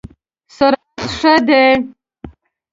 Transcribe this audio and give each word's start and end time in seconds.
سرعت 0.57 0.97
ښه 1.15 1.35
دی؟ 1.47 1.63